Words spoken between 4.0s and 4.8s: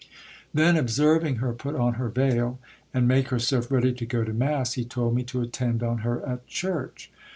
go to mass,